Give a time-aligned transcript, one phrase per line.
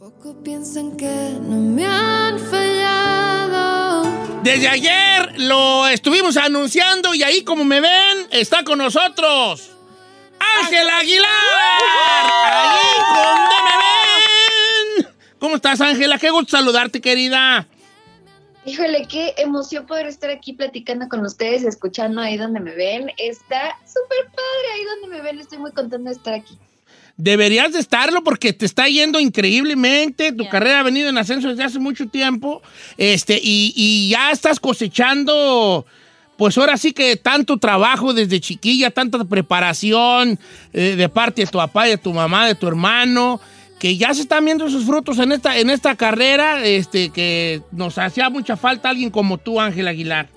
[0.00, 4.04] Poco piensan que no me han fallado.
[4.42, 9.70] Desde ayer lo estuvimos anunciando y ahí como me ven, está con nosotros
[10.62, 11.28] Ángel Aguilar.
[12.46, 12.78] Ahí
[13.12, 13.76] donde me
[15.04, 15.14] ven.
[15.38, 16.18] ¿Cómo estás, Ángela?
[16.18, 17.68] Qué gusto saludarte, querida.
[18.64, 23.10] Híjole, qué emoción poder estar aquí platicando con ustedes, escuchando ahí donde me ven.
[23.18, 25.40] Está súper padre ahí donde me ven.
[25.40, 26.58] Estoy muy contenta de estar aquí.
[27.22, 30.32] Deberías de estarlo porque te está yendo increíblemente.
[30.32, 32.62] Tu carrera ha venido en ascenso desde hace mucho tiempo.
[32.96, 35.84] Este, y, y ya estás cosechando,
[36.38, 40.38] pues ahora sí que tanto trabajo desde chiquilla, tanta preparación
[40.72, 43.38] eh, de parte de tu papá, de tu mamá, de tu hermano,
[43.78, 47.98] que ya se están viendo sus frutos en esta, en esta carrera, este, que nos
[47.98, 50.28] hacía mucha falta alguien como tú, Ángel Aguilar.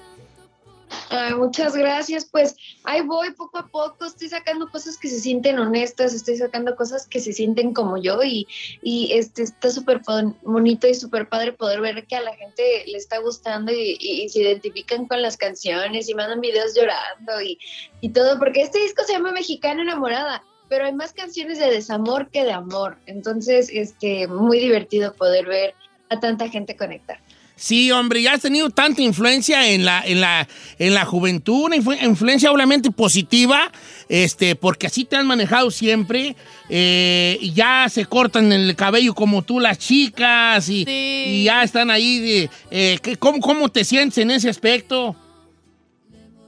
[1.37, 2.25] Muchas gracias.
[2.25, 6.75] Pues ahí voy poco a poco, estoy sacando cosas que se sienten honestas, estoy sacando
[6.75, 8.47] cosas que se sienten como yo y,
[8.81, 10.01] y este está súper
[10.41, 14.39] bonito y súper padre poder ver que a la gente le está gustando y se
[14.39, 17.59] identifican con las canciones y mandan videos llorando y,
[18.01, 20.43] y todo, porque este disco se llama Mexicana Enamorada.
[20.69, 22.97] Pero hay más canciones de desamor que de amor.
[23.05, 25.75] Entonces, este, muy divertido poder ver
[26.09, 27.19] a tanta gente conectar.
[27.55, 30.47] Sí, hombre, ya has tenido tanta influencia en la, en la,
[30.79, 33.71] en la juventud, una influ- influencia obviamente positiva,
[34.09, 36.35] este, porque así te han manejado siempre.
[36.69, 41.89] eh, y ya se cortan el cabello como tú las chicas y, y ya están
[41.91, 42.19] ahí.
[42.19, 45.15] De, eh, ¿qué- cómo, ¿Cómo te sientes en ese aspecto?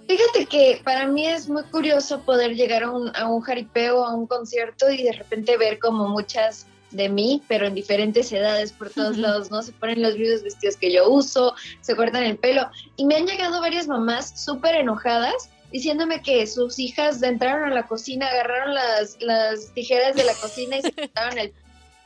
[0.08, 4.14] Fíjate que para mí es muy curioso poder llegar a un, a un jaripeo, a
[4.14, 8.90] un concierto y de repente ver como muchas de mí, pero en diferentes edades por
[8.90, 9.62] todos lados, ¿no?
[9.62, 12.70] Se ponen los mismos vestidos que yo uso, se cortan el pelo.
[12.96, 17.88] Y me han llegado varias mamás súper enojadas diciéndome que sus hijas entraron a la
[17.88, 21.54] cocina, agarraron las, las tijeras de la cocina y se cortaron el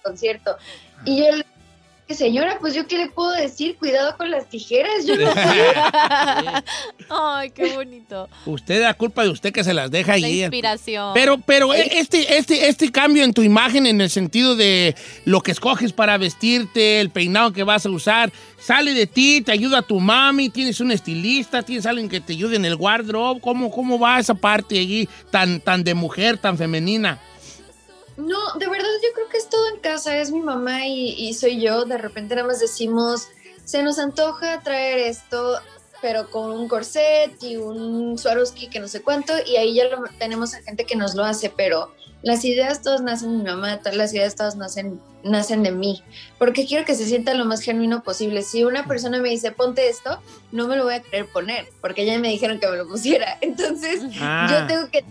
[0.04, 0.58] concierto.
[1.06, 1.49] Y yo le dije,
[2.16, 5.40] señora, pues yo qué le puedo decir, cuidado con las tijeras, yo no sé.
[7.10, 8.28] Ay, qué bonito.
[8.46, 10.42] Usted, la culpa de usted que se las deja La ahí.
[10.42, 11.12] inspiración.
[11.14, 15.52] Pero, pero este, este, este cambio en tu imagen en el sentido de lo que
[15.52, 20.00] escoges para vestirte, el peinado que vas a usar, sale de ti, te ayuda tu
[20.00, 23.40] mami, tienes un estilista, tienes alguien que te ayude en el wardrobe.
[23.40, 27.20] ¿Cómo, cómo va esa parte allí tan, tan de mujer, tan femenina?
[28.20, 31.34] No, de verdad yo creo que es todo en casa, es mi mamá y, y
[31.34, 31.86] soy yo.
[31.86, 33.28] De repente nada más decimos,
[33.66, 35.60] se nos antoja traer esto,
[36.02, 40.04] pero con un corset y un Swarovski que no sé cuánto, y ahí ya lo,
[40.18, 43.78] tenemos a gente que nos lo hace, pero las ideas todas nacen de mi mamá,
[43.78, 46.04] todas las ideas todas nacen, nacen de mí,
[46.38, 48.42] porque quiero que se sienta lo más genuino posible.
[48.42, 50.22] Si una persona me dice, ponte esto,
[50.52, 53.38] no me lo voy a querer poner, porque ya me dijeron que me lo pusiera.
[53.42, 54.48] Entonces, Ah.
[54.50, 55.04] yo tengo que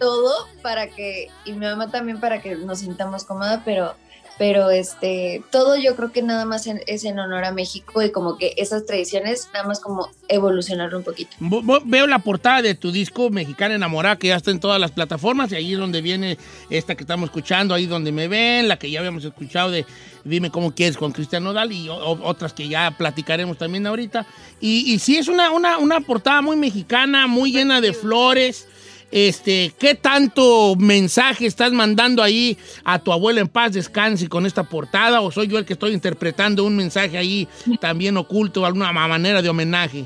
[0.00, 3.94] todo para que, y mi mamá también para que nos sintamos cómoda, pero,
[4.38, 8.10] pero este, todo yo creo que nada más en- es en honor a México y
[8.10, 11.36] como que esas tradiciones, nada más como evolucionarlo un poquito.
[11.40, 14.80] Vo- vo- Veo la portada de tu disco Mexicana Enamorada que ya está en todas
[14.80, 16.38] las plataformas y ahí es donde viene
[16.70, 19.84] esta que estamos escuchando, ahí donde me ven, la que ya habíamos escuchado de
[20.24, 24.26] Dime cómo quieres con Cristian Nodal y o- otras que ya platicaremos también ahorita.
[24.60, 28.66] Y, y sí, es una, una, una portada muy mexicana, muy llena de flores.
[29.12, 34.62] Este, ¿qué tanto mensaje estás mandando ahí a tu abuela en paz descanse con esta
[34.62, 35.20] portada?
[35.20, 37.48] ¿O soy yo el que estoy interpretando un mensaje ahí
[37.80, 40.04] también oculto, alguna ma- manera de homenaje?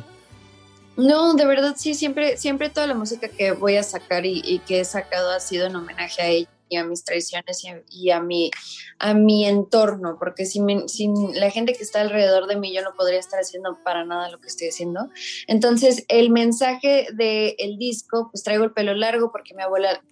[0.97, 4.81] No, de verdad sí, siempre, siempre toda la música que voy a sacar y que
[4.81, 8.21] he sacado ha sido en homenaje a ella y a mis tradiciones y a, a
[8.21, 8.51] mi,
[8.99, 12.95] a mi entorno, porque sin, sin la gente que está alrededor de mí yo no
[12.95, 15.09] podría estar haciendo para nada lo que estoy haciendo.
[15.47, 20.03] Entonces, el mensaje del disco, pues traigo el pelo largo porque mi abuela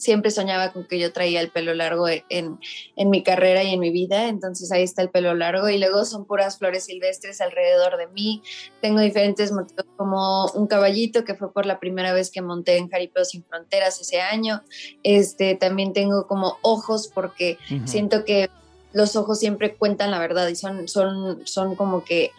[0.00, 2.58] siempre soñaba con que yo traía el pelo largo en,
[2.96, 6.06] en mi carrera y en mi vida, entonces ahí está el pelo largo y luego
[6.06, 8.42] son puras flores silvestres alrededor de mí.
[8.80, 12.88] Tengo diferentes motivos como un caballito que fue por la primera vez que monté en
[12.88, 14.62] Jaripeo Sin Fronteras ese año.
[15.02, 18.48] Este, también tengo como ojos porque siento que
[18.94, 22.30] los ojos siempre cuentan la verdad y son, son, son como que,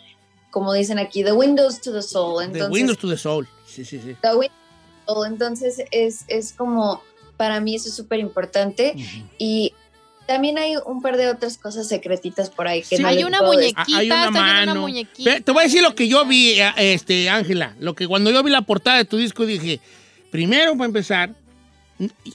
[0.50, 2.42] como dicen aquí, the windows to the soul.
[2.42, 3.48] Entonces, Windows to the Soul.
[3.68, 4.18] Sí, sí, sí.
[4.24, 5.28] the windows to the soul.
[5.28, 7.04] Entonces es, es como,
[7.42, 9.28] para mí eso es súper importante Ujú.
[9.40, 9.74] y
[10.28, 13.02] también hay un par de otras cosas secretitas por ahí que Sí.
[13.02, 13.74] no Hay una decir.
[13.76, 14.76] Ah, muñequita, Hay una mano.
[14.82, 15.40] muñequita.
[15.42, 17.76] Te voy a decir lo que yo vi, eh, este, Ángela.
[17.80, 19.80] Lo que cuando yo vi la portada de tu disco dije,
[20.30, 21.34] primero para empezar,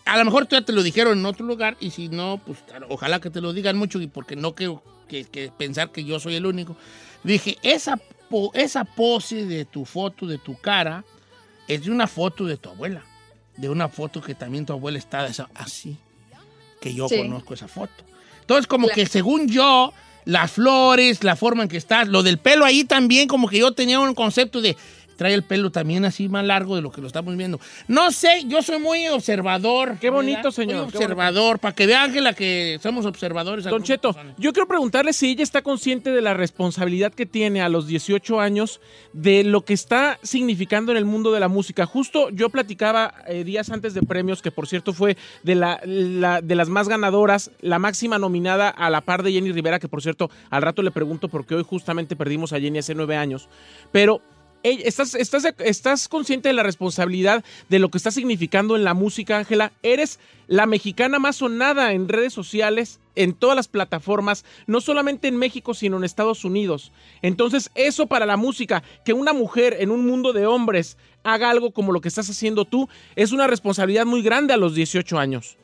[0.05, 2.59] a lo mejor tú ya te lo dijeron en otro lugar y si no, pues
[2.89, 6.19] ojalá que te lo digan mucho y porque no quiero que, que pensar que yo
[6.19, 6.77] soy el único.
[7.23, 7.97] Dije, esa,
[8.29, 11.05] po- esa pose de tu foto, de tu cara,
[11.69, 13.05] es de una foto de tu abuela.
[13.57, 15.97] De una foto que también tu abuela está así.
[16.81, 17.17] Que yo Sí.
[17.19, 17.93] conozco esa foto.
[18.41, 19.93] Entonces, como que según yo,
[20.25, 23.73] las flores, la forma en que estás, lo del pelo ahí también, como que yo
[23.73, 24.77] tenía un concepto de
[25.17, 27.59] trae el pelo también así más largo de lo que lo estamos viendo.
[27.89, 29.97] No sé, yo soy muy observador.
[30.01, 30.51] Qué bonito, ¿verdad?
[30.53, 33.65] señor, Muy observador, para que vea Ángela que somos observadores.
[33.65, 34.37] Don Cheto, personas.
[34.39, 38.41] yo quiero preguntarle si ella está consciente de la responsabilidad que tiene a los 18
[38.41, 38.81] años
[39.13, 41.87] de lo que está significando en el mundo de la música.
[41.87, 46.41] Justo yo platicaba eh, días antes de premios, que por cierto fue de, la, la-
[46.43, 50.03] de las más ganadoras, la máxima nominada a la par de Jenny Rivera, que por
[50.03, 53.49] cierto al rato le pregunto porque hoy justamente perdimos a Jenny hace nueve años.
[53.93, 54.21] Pero
[54.67, 59.39] ¿Estás, estás, ¿Estás consciente de la responsabilidad de lo que está significando en la música,
[59.39, 59.73] Ángela?
[59.85, 60.19] Eres
[60.49, 65.73] la mexicana más sonada en redes sociales, en todas las plataformas, no solamente en México,
[65.73, 66.91] sino en Estados Unidos.
[67.23, 71.71] Entonces, eso para la música, que una mujer en un mundo de hombres haga algo
[71.71, 75.57] como lo que estás haciendo tú, es una responsabilidad muy grande a los 18 años.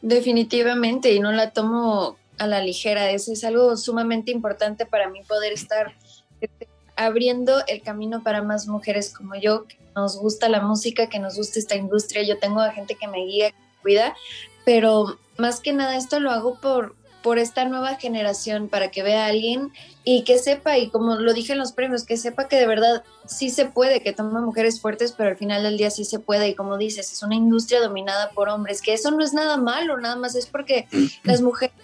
[0.00, 3.10] Definitivamente, y no la tomo a la ligera.
[3.10, 5.94] Eso es algo sumamente importante para mí poder estar
[6.40, 6.66] este,
[6.96, 11.36] abriendo el camino para más mujeres como yo, que nos gusta la música, que nos
[11.36, 12.22] gusta esta industria.
[12.22, 14.16] Yo tengo a gente que me guía, que me cuida,
[14.64, 16.94] pero más que nada esto lo hago por
[17.26, 19.72] por esta nueva generación para que vea a alguien
[20.04, 23.02] y que sepa, y como lo dije en los premios, que sepa que de verdad
[23.26, 26.50] sí se puede, que toma mujeres fuertes, pero al final del día sí se puede.
[26.50, 29.98] Y como dices, es una industria dominada por hombres, que eso no es nada malo,
[29.98, 30.86] nada más es porque
[31.24, 31.74] las mujeres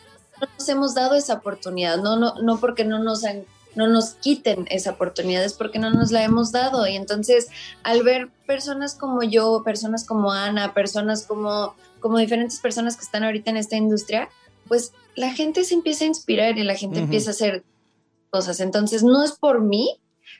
[0.40, 3.44] no nos hemos dado esa oportunidad, no, no, no porque no nos han
[3.74, 6.86] no nos quiten esa oportunidad, es porque no nos la hemos dado.
[6.86, 7.48] Y entonces,
[7.82, 13.24] al ver personas como yo, personas como Ana, personas como, como diferentes personas que están
[13.24, 14.28] ahorita en esta industria,
[14.68, 17.64] pues la gente se empieza a inspirar y la gente empieza a hacer
[18.30, 18.60] cosas.
[18.60, 19.98] Entonces, no es por mí,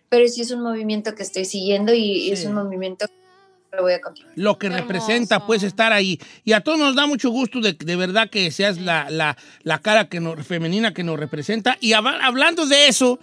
[0.09, 3.22] pero sí es un movimiento que estoy siguiendo y es un movimiento que
[3.81, 4.35] voy a continuar.
[4.37, 5.47] lo que Qué representa, hermoso.
[5.47, 6.19] pues, estar ahí.
[6.45, 9.79] Y a todos nos da mucho gusto de, de verdad que seas la, la- la
[9.79, 11.79] cara que nos, femenina que nos representa.
[11.81, 13.19] Y hab- hablando de eso,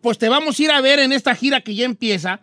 [0.00, 2.40] pues te vamos a ir a ver en esta gira que ya empieza.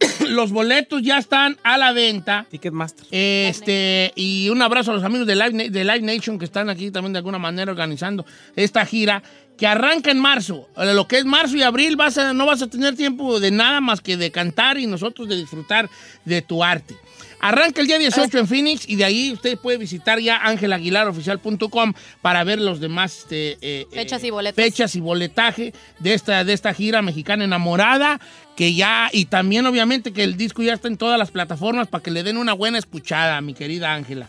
[0.28, 2.46] Los boletos ya están a la venta.
[2.50, 3.06] Ticketmaster.
[3.10, 6.68] Este, y un abrazo a los amigos de Live, Na- de Live Nation que están
[6.70, 8.24] aquí también de alguna manera organizando
[8.56, 9.22] esta gira
[9.56, 10.68] que arranca en marzo.
[10.76, 13.50] Eh, Lo que es marzo y abril vas a, no vas a tener tiempo de
[13.50, 15.88] nada más que de cantar y nosotros de disfrutar
[16.24, 16.96] de tu arte.
[17.44, 21.92] Arranca el día 18 en Phoenix y de ahí usted puede visitar ya angelaguilaroficial.com
[22.22, 24.64] para ver los demás este, eh, Fechas eh, y boletos.
[24.64, 28.18] fechas y boletaje de esta, de esta gira mexicana enamorada
[28.56, 32.02] que ya y también obviamente que el disco ya está en todas las plataformas para
[32.02, 34.26] que le den una buena escuchada mi querida Ángela.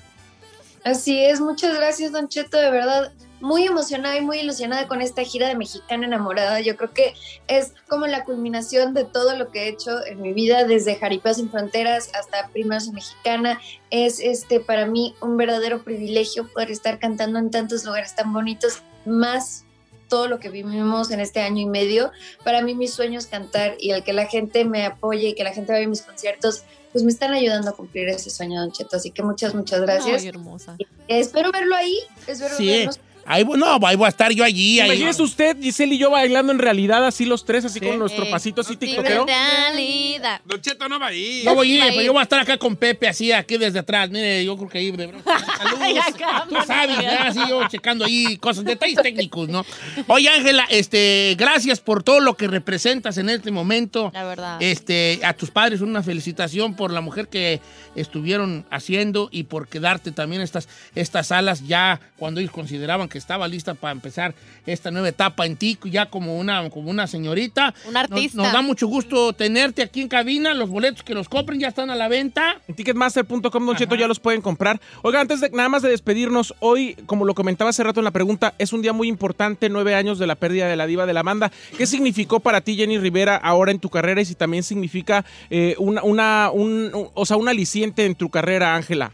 [0.84, 3.13] Así es, muchas gracias, Don Cheto, de verdad.
[3.46, 6.62] Muy emocionada y muy ilusionada con esta gira de Mexicana Enamorada.
[6.62, 7.14] Yo creo que
[7.48, 11.32] es como la culminación de todo lo que he hecho en mi vida, desde Jaripeo
[11.32, 13.62] Sin Fronteras hasta Primazo Mexicana.
[13.92, 18.82] Es este para mí un verdadero privilegio poder estar cantando en tantos lugares tan bonitos,
[19.06, 19.64] más
[20.10, 22.12] todo lo que vivimos en este año y medio.
[22.44, 25.44] Para mí mi sueño es cantar y el que la gente me apoye y que
[25.44, 28.72] la gente vaya a mis conciertos, pues me están ayudando a cumplir ese sueño, Don
[28.72, 28.96] Cheto.
[28.96, 30.24] Así que muchas, muchas gracias.
[30.24, 30.78] Ay, hermosa.
[31.08, 31.96] Espero verlo ahí.
[32.25, 32.70] Espero Sí.
[32.70, 33.00] vernos.
[33.27, 34.79] Ahí, voy- no, ahí voy a estar yo allí.
[34.79, 37.86] ahí- Imagínese usted, Giselle y yo bailando en realidad así los tres, así Sí.
[37.86, 39.25] con nuestro Eh, pasito así tiktokero.
[39.25, 40.41] realidad.
[40.46, 41.41] Don Cheto no va ahí.
[41.44, 43.79] No voy a ir, pero yo voy a estar acá con Pepe, así, aquí desde
[43.79, 44.10] atrás.
[44.10, 45.22] Mire, yo creo que ahí, de verdad.
[45.58, 46.05] Saludos.
[46.50, 47.27] Tú sabes, ¿verdad?
[47.27, 49.65] Así yo checando ahí cosas, detalles técnicos, ¿no?
[50.08, 54.12] Oye, Ángela, este, gracias por todo lo que representas en este momento.
[54.13, 54.58] La verdad.
[54.62, 57.60] Este, a tus padres una felicitación por la mujer que
[57.96, 63.19] estuvieron haciendo y por quedarte también estas, estas alas ya cuando ellos consideraban que que
[63.19, 67.74] estaba lista para empezar esta nueva etapa en ti, ya como una, como una señorita.
[67.88, 68.41] Un Nos- artista.
[68.43, 70.53] Nos, da mucho gusto tenerte aquí en cabina.
[70.53, 72.57] Los boletos que los compren ya están a la venta.
[72.67, 74.81] En ticketmaster.com, Don Cheto, ya los pueden comprar.
[75.01, 78.12] Oiga, antes de nada más de despedirnos, hoy, como lo comentaba hace rato en la
[78.12, 81.13] pregunta, es un día muy importante, nueve años de la pérdida de la diva de
[81.13, 81.53] la banda.
[81.77, 85.75] ¿Qué significó para ti, Jenny Rivera, ahora en tu carrera y si también significa eh,
[85.77, 89.13] una, una, un, un- o sea, un aliciente en tu carrera, Ángela?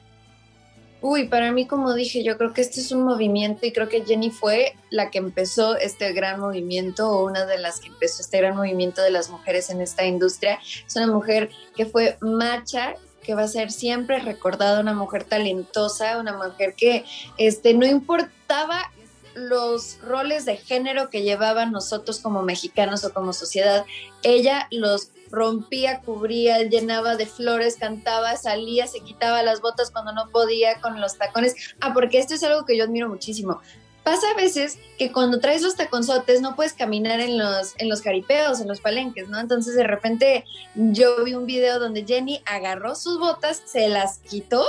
[1.01, 4.05] Uy, para mí, como dije, yo creo que este es un movimiento y creo que
[4.05, 8.37] Jenny fue la que empezó este gran movimiento o una de las que empezó este
[8.37, 10.59] gran movimiento de las mujeres en esta industria.
[10.85, 12.93] Es una mujer que fue macha,
[13.23, 17.03] que va a ser siempre recordada, una mujer talentosa, una mujer que
[17.37, 18.91] este, no importaba
[19.33, 23.85] los roles de género que llevaban nosotros como mexicanos o como sociedad,
[24.23, 30.29] ella los rompía, cubría, llenaba de flores, cantaba, salía, se quitaba las botas cuando no
[30.29, 31.55] podía con los tacones.
[31.79, 33.61] Ah, porque esto es algo que yo admiro muchísimo.
[34.03, 38.01] Pasa a veces que cuando traes los taconzotes no puedes caminar en los, en los
[38.01, 39.39] jaripeos, en los palenques, ¿no?
[39.39, 40.43] Entonces de repente
[40.75, 44.65] yo vi un video donde Jenny agarró sus botas, se las quitó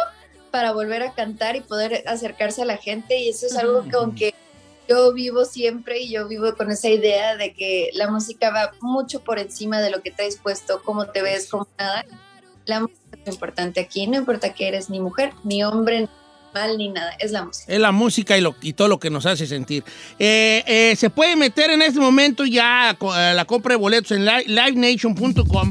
[0.50, 4.14] para volver a cantar y poder acercarse a la gente y eso es algo con
[4.14, 4.35] que
[4.92, 9.20] yo vivo siempre y yo vivo con esa idea de que la música va mucho
[9.20, 12.04] por encima de lo que traes puesto, cómo te ves, cómo nada.
[12.66, 16.08] La música es importante aquí, no importa que eres ni mujer, ni hombre, ni
[16.54, 17.72] mal, ni nada, es la música.
[17.72, 19.82] Es la música y, lo, y todo lo que nos hace sentir.
[20.18, 22.96] Eh, eh, se puede meter en este momento ya
[23.34, 25.70] la compra de boletos en li- livenation.com.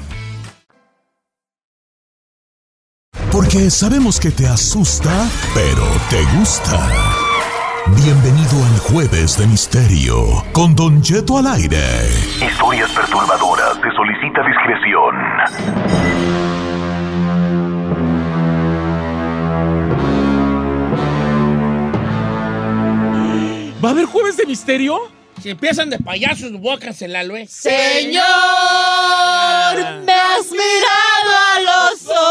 [3.31, 5.09] Porque sabemos que te asusta,
[5.53, 6.77] pero te gusta.
[8.03, 11.79] Bienvenido al Jueves de Misterio con Don Cheto al aire.
[12.45, 13.75] Historias perturbadoras.
[13.75, 15.15] Se solicita discreción.
[23.83, 24.99] ¿Va a haber jueves de misterio?
[25.41, 27.47] Si empiezan de payasos, voy a cancelarlo, ¿eh?
[27.47, 28.23] Señor,
[30.05, 32.30] me has mirado a los ojos.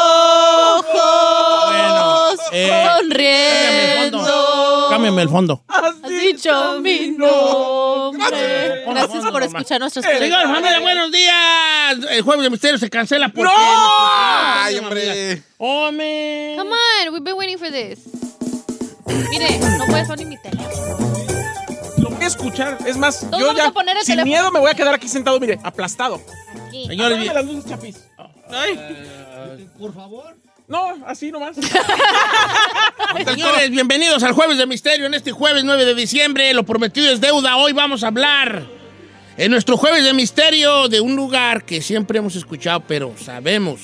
[2.71, 4.87] Eh, sonriendo.
[4.91, 5.63] Cámbiame el fondo.
[5.69, 8.85] Has dicho mi nombre.
[8.87, 11.99] Gracias por escuchar nuestras Señor, familia, buenos días.
[12.11, 13.45] El jueves de misterio se cancela porque...
[13.45, 13.51] ¡No!
[13.53, 15.43] Ay, hombre.
[15.59, 16.55] Hombre.
[16.59, 18.01] Come on, we've been waiting for this.
[19.31, 20.71] Mire, no puedes poner mi teléfono.
[21.99, 22.79] Lo voy a escuchar.
[22.87, 24.25] Es más, Todos yo ya, sin teléfono.
[24.25, 26.21] miedo, me voy a quedar aquí sentado, mire, aplastado.
[26.67, 26.87] Aquí.
[26.87, 27.97] Señores, las luces, chapis.
[28.51, 29.69] Ay.
[29.79, 30.37] por favor.
[30.71, 31.57] No, así nomás.
[33.27, 36.55] Señores, bienvenidos al Jueves de Misterio en este jueves 9 de diciembre.
[36.55, 37.57] Lo prometido es deuda.
[37.57, 38.69] Hoy vamos a hablar
[39.37, 43.81] en nuestro Jueves de Misterio de un lugar que siempre hemos escuchado, pero sabemos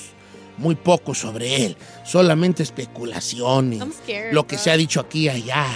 [0.59, 1.77] muy poco sobre él.
[2.05, 3.81] Solamente especulaciones.
[3.81, 4.63] I'm scared, Lo que bro.
[4.63, 5.67] se ha dicho aquí y allá.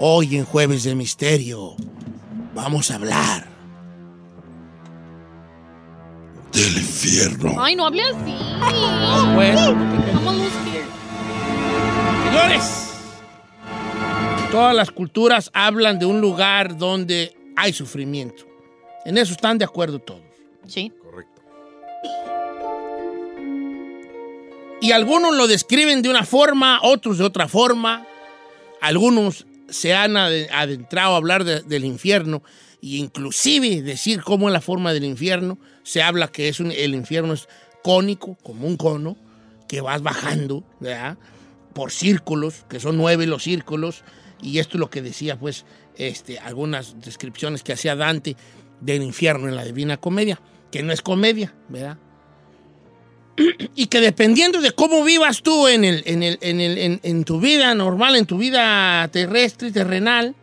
[0.00, 1.76] Hoy en Jueves de Misterio
[2.56, 3.49] vamos a hablar.
[6.52, 7.54] Del infierno.
[7.62, 8.36] Ay, no hable así.
[9.34, 9.76] Bueno.
[12.24, 12.90] Señores,
[14.50, 18.44] todas las culturas hablan de un lugar donde hay sufrimiento.
[19.04, 20.20] En eso están de acuerdo todos.
[20.66, 20.92] Sí.
[24.82, 28.06] Y algunos lo describen de una forma, otros de otra forma.
[28.80, 32.42] Algunos se han ade- adentrado a hablar de- del infierno
[32.82, 35.58] e inclusive decir cómo es la forma del infierno.
[35.82, 37.48] Se habla que es un- el infierno es
[37.82, 39.16] cónico, como un cono,
[39.68, 41.16] que vas bajando, ¿verdad?
[41.74, 44.02] Por círculos, que son nueve los círculos,
[44.42, 45.64] y esto es lo que decía, pues,
[45.96, 48.36] este, algunas descripciones que hacía Dante
[48.80, 51.98] del infierno en la Divina Comedia, que no es comedia, ¿verdad?
[53.74, 57.40] y que dependiendo de cómo vivas tú en, el, en, el, en, el- en- tu
[57.40, 60.34] vida normal, en tu vida terrestre, terrenal,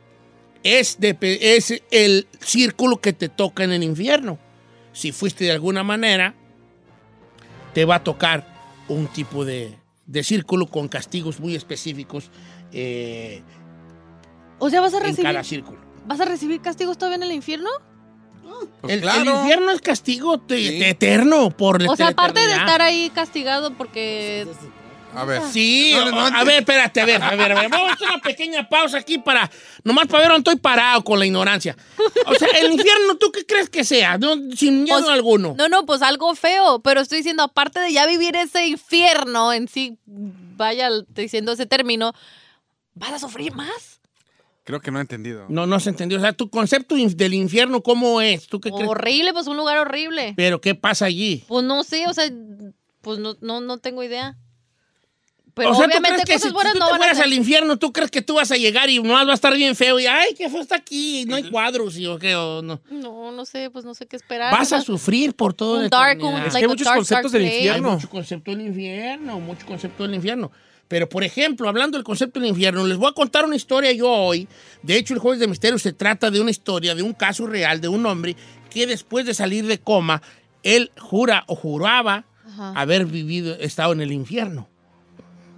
[0.63, 4.39] es, de- es el círculo que te toca en el infierno.
[4.98, 6.34] Si fuiste de alguna manera,
[7.75, 8.48] te va a tocar
[8.88, 9.77] un tipo de,
[10.08, 12.32] de círculo con castigos muy específicos
[12.72, 13.44] eh,
[14.58, 15.77] O sea, vas a en recibir, cada círculo.
[16.08, 17.70] vas a recibir castigos todavía en el infierno.
[18.82, 19.39] Pues el, el claro.
[19.42, 24.48] infierno es castigo te- eterno por O sea, aparte de estar ahí castigado porque
[25.18, 25.42] A ver.
[25.52, 27.70] Sí, No, no, no, a ver, espérate, a ver, a ver, a ver.
[27.70, 29.50] Vamos a hacer una pequeña pausa aquí para,
[29.84, 31.76] nomás para ver dónde estoy parado con la ignorancia.
[32.26, 34.18] O sea, el infierno, ¿tú qué crees que sea?
[34.18, 35.56] No, sin miedo Pues, alguno.
[35.58, 39.68] No, no, pues algo feo, pero estoy diciendo, aparte de ya vivir ese infierno en
[39.68, 42.14] sí, vaya diciendo ese término,
[42.94, 43.98] ¿vas a sufrir más?
[44.64, 45.46] Creo que no he entendido.
[45.48, 46.18] No, no se entendió.
[46.18, 48.48] O sea, tu concepto del infierno, ¿cómo es?
[48.48, 48.90] ¿Tú qué crees?
[48.90, 50.34] Horrible, pues un lugar horrible.
[50.36, 51.46] Pero, ¿qué pasa allí?
[51.48, 52.30] Pues no sé, o sea,
[53.00, 54.36] pues no, no, no tengo idea.
[55.58, 57.20] Pero o sea, ¿tú obviamente crees que cosas si buenas tú no te van fueras
[57.20, 59.76] al infierno, ¿tú crees que tú vas a llegar y nomás va a estar bien
[59.76, 60.00] feo?
[60.00, 60.62] Y, ay, ¿qué fue?
[60.62, 62.80] Está aquí, no hay cuadros, y o qué, o no.
[62.92, 64.52] No, no sé, pues no sé qué esperar.
[64.54, 67.32] Vas a sufrir por todo la dark, un, Es que like hay muchos dark, conceptos
[67.32, 67.90] dark del infierno.
[67.90, 70.52] Hay mucho concepto del infierno, mucho concepto del infierno.
[70.88, 74.10] Pero, por ejemplo, hablando del concepto del infierno, les voy a contar una historia yo
[74.10, 74.48] hoy.
[74.84, 77.82] De hecho, el Jueves de Misterio se trata de una historia, de un caso real,
[77.82, 78.36] de un hombre
[78.70, 80.22] que después de salir de coma,
[80.64, 82.72] él jura o juraba Ajá.
[82.76, 84.70] haber vivido, estado en el infierno.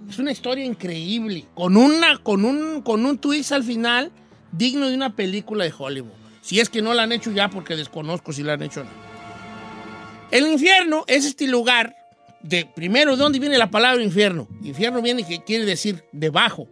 [0.08, 4.10] Es una historia increíble, con, una, con, un, con un twist al final
[4.52, 6.10] digno de una película de Hollywood.
[6.40, 8.84] Si es que no la han hecho ya, porque desconozco si la han hecho o
[8.84, 8.90] no.
[10.30, 11.94] El infierno es este lugar
[12.42, 14.48] de, primero, ¿de dónde viene la palabra infierno?
[14.62, 16.68] Infierno viene que quiere decir debajo.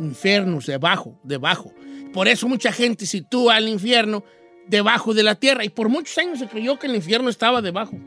[0.00, 1.72] Infernus, debajo, debajo.
[2.12, 4.24] Por eso mucha gente sitúa al infierno
[4.66, 5.64] debajo de la tierra.
[5.64, 7.98] Y por muchos años se creyó que el infierno estaba debajo.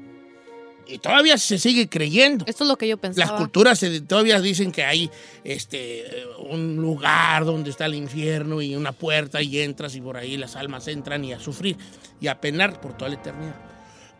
[0.88, 2.43] Y todavía se sigue creyendo.
[2.47, 3.32] Esto es lo que yo pensaba.
[3.32, 5.10] Las culturas se- todavía dicen que hay
[5.43, 10.17] este, eh, un lugar donde está el infierno y una puerta y entras y por
[10.17, 11.77] ahí las almas entran y a sufrir
[12.19, 13.56] y a penar por toda la eternidad.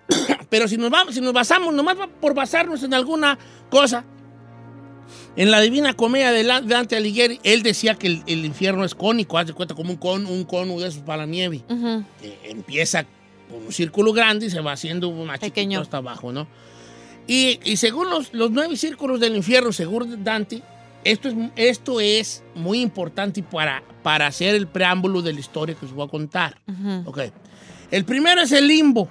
[0.50, 3.38] Pero si nos, vamos, si nos basamos, nomás por basarnos en alguna
[3.70, 4.06] cosa,
[5.36, 9.38] en la Divina Comedia de Dante Alighieri, él decía que el, el infierno es cónico,
[9.38, 11.64] haz de cuenta como un cono, un cono de esos para la nieve.
[11.70, 12.04] Ujú.
[12.22, 13.12] que empieza con
[13.54, 15.80] un círculo grande y se va haciendo más chiquito Pequeño.
[15.82, 16.48] hasta abajo, ¿no?
[17.28, 20.62] Y, y según los, los nueve círculos del infierno, según Dante,
[21.04, 25.86] esto es, esto es muy importante para, para hacer el preámbulo de la historia que
[25.86, 26.60] os voy a contar.
[27.06, 27.20] Ok.
[27.92, 29.10] El primero es el limbo,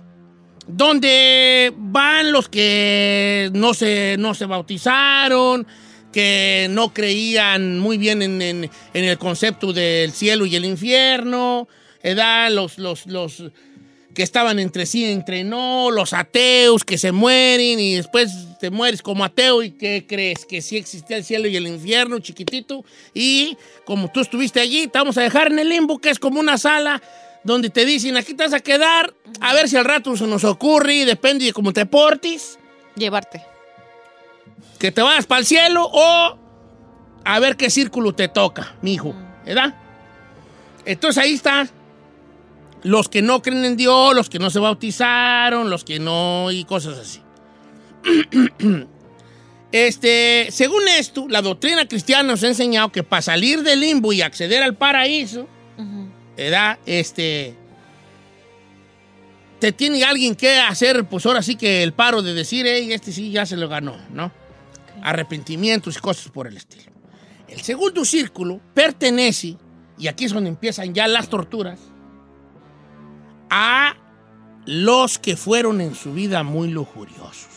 [0.66, 5.66] donde van los que no se, no se bautizaron,
[6.12, 11.68] que no creían muy bien en, en- en el concepto del cielo y el infierno,
[12.02, 12.50] ¿verdad?
[12.52, 13.44] Los, los, los
[14.20, 18.30] que estaban entre sí, entre no, los ateos que se mueren y después
[18.60, 22.18] te mueres como ateo y que crees que sí existía el cielo y el infierno
[22.18, 23.56] chiquitito y
[23.86, 26.58] como tú estuviste allí, te vamos a dejar en el limbo que es como una
[26.58, 27.00] sala
[27.44, 30.44] donde te dicen aquí te vas a quedar a ver si al rato se nos
[30.44, 32.58] ocurre y depende de cómo te portes
[32.96, 33.42] Llevarte.
[34.78, 36.38] que te vayas para el cielo o
[37.24, 39.14] a ver qué círculo te toca, mijo,
[39.46, 39.74] ¿verdad?
[40.84, 41.70] Entonces ahí está
[42.82, 46.64] los que no creen en Dios, los que no se bautizaron, los que no y
[46.64, 47.20] cosas así.
[49.72, 54.20] Este, según esto, la doctrina cristiana nos ha enseñado que para salir del limbo y
[54.20, 55.46] acceder al paraíso,
[55.78, 56.10] Ujú.
[56.36, 56.76] ¿verdad?
[56.86, 57.54] Este,
[59.60, 63.12] te tiene alguien que hacer, pues ahora sí que el paro de decir, hey, este
[63.12, 64.32] sí ya se lo ganó, ¿no?
[65.02, 66.90] Arrepentimientos y cosas por el estilo.
[67.46, 69.56] El segundo círculo pertenece,
[69.98, 71.78] y aquí es donde empiezan ya las torturas,
[73.50, 73.96] a
[74.66, 77.48] los que fueron en su vida muy lujuriosos.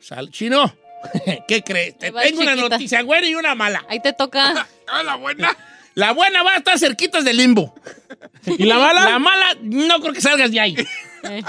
[0.00, 0.74] Sal, Chino,
[1.48, 1.98] ¿qué crees?
[1.98, 3.84] Te tengo una noticia buena y una mala.
[3.88, 4.66] Ahí te toca.
[4.88, 5.56] ¡Ah, la buena!
[5.94, 7.72] La buena va a estar cerquitas del limbo.
[8.46, 9.04] ¿Y la mala?
[9.08, 10.76] La mala, no creo que salgas de ahí.
[11.22, 11.42] Eh.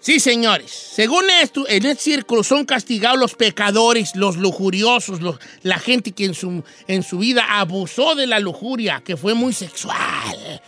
[0.00, 0.70] Sí, señores.
[0.72, 6.24] Según esto, en este círculo son castigados los pecadores, los lujuriosos, los- la gente que
[6.24, 10.60] en su, en su vida abusó de la lujuria, que fue muy sexual.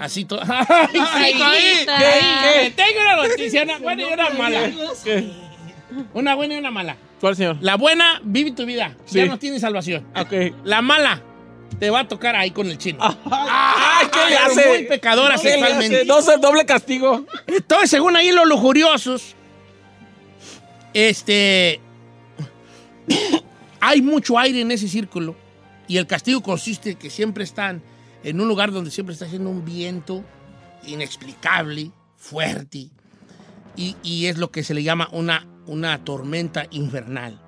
[0.00, 0.40] Así todo.
[0.48, 1.98] ¡Ay, Ay, hijita.
[1.98, 2.70] ¿Qué?
[2.76, 4.70] Tengo una noticia, una buena y una mala.
[6.14, 6.96] Una buena y una mala.
[7.20, 7.56] ¿Cuál, señor?
[7.60, 8.96] La buena, vive tu vida.
[9.08, 9.28] Ya Sí.
[9.28, 10.06] no tiene salvación.
[10.14, 10.32] Ok.
[10.64, 11.22] La mala,
[11.78, 12.98] te va a tocar ahí con el chino.
[13.00, 14.68] ¡Ay, qué le hace!
[14.68, 16.04] muy pecadora ¿Qué le sexualmente.
[16.22, 17.24] sé, doble castigo.
[17.46, 19.34] Entonces, según ahí los lujuriosos,
[20.92, 21.80] este,
[23.80, 25.36] hay mucho aire en ese círculo
[25.88, 27.82] y el castigo consiste en que siempre están
[28.26, 30.24] en un lugar donde siempre está haciendo un viento
[30.84, 32.90] inexplicable, fuerte,
[33.76, 37.40] y, es lo que se le llama una, una tormenta infernal.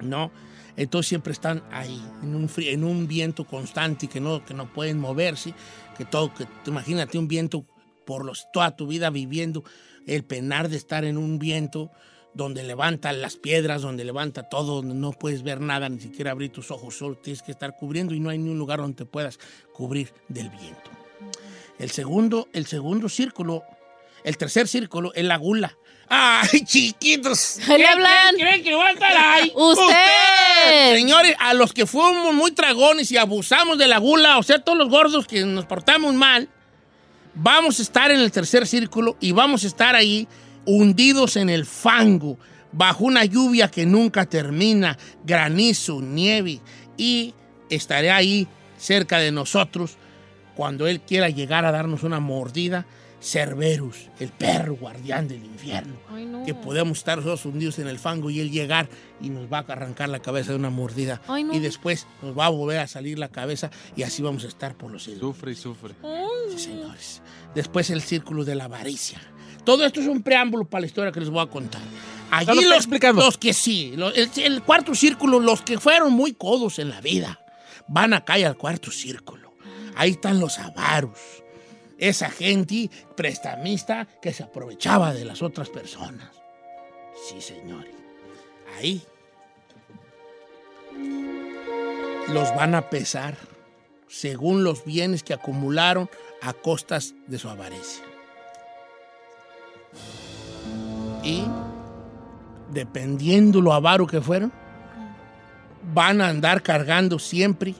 [0.00, 0.32] ¿No?
[0.76, 4.98] Entonces siempre están ahí, en un, en un viento constante que no, que no pueden
[4.98, 5.54] moverse,
[5.96, 7.64] que todo, que imagínate un viento
[8.06, 9.62] por los, toda tu vida viviendo
[10.08, 11.92] el penar de estar en un viento
[12.34, 16.52] donde levanta las piedras, donde levanta todo, donde no puedes ver nada, ni siquiera abrir
[16.52, 19.04] tus ojos, solo tienes que estar cubriendo y no hay ni un lugar donde te
[19.04, 19.38] puedas
[19.72, 20.90] cubrir del viento.
[21.78, 23.64] El segundo, el segundo círculo,
[24.24, 25.76] el tercer círculo es la gula.
[26.08, 27.58] ¡Ay, chiquitos!
[27.66, 28.34] ¿Qué hablan.
[28.36, 29.52] creen que va a estar ahí?
[29.56, 30.94] ¡Usted!
[30.94, 34.78] Señores, a los que fuimos muy tragones y abusamos de la gula, o sea, todos
[34.78, 36.48] los gordos que nos portamos mal,
[37.34, 40.26] vamos a estar en el tercer círculo y vamos a estar ahí
[40.68, 42.38] hundidos en el fango,
[42.72, 46.60] bajo una lluvia que nunca termina, granizo, nieve,
[46.96, 47.34] y
[47.70, 49.96] estaré ahí cerca de nosotros
[50.54, 52.86] cuando Él quiera llegar a darnos una mordida.
[53.20, 56.44] Cerberus, el perro guardián del infierno Ay, no.
[56.44, 58.88] que podemos estar nosotros hundidos en el fango y él llegar
[59.20, 61.20] y nos va a arrancar la cabeza de una mordida.
[61.26, 61.52] Ay, no.
[61.52, 64.76] Y después nos va a volver a salir la cabeza y así vamos a estar
[64.76, 65.20] por los siglos.
[65.20, 65.94] Sufre y sufre.
[66.52, 67.20] Sí, señores.
[67.56, 69.20] Después el círculo de la avaricia.
[69.68, 71.82] Todo esto es un preámbulo para la historia que les voy a contar.
[71.82, 73.22] Lo Allí está los, explicando.
[73.22, 77.02] los que sí, lo- el, el cuarto círculo, los que fueron muy codos en la
[77.02, 77.38] vida,
[77.86, 79.52] van acá al cuarto círculo.
[79.94, 81.18] Ahí están los avaros.
[81.98, 86.30] Esa gente prestamista que se aprovechaba de las otras personas.
[87.28, 87.94] Sí, señores.
[88.78, 89.02] Ahí
[92.32, 93.36] los van a pesar
[94.06, 96.08] según los bienes que acumularon
[96.40, 98.04] a costas de su avaricia.
[101.28, 101.44] Y
[102.72, 104.52] dependiendo lo avaro que fueron,
[105.94, 107.74] van a andar cargando siempre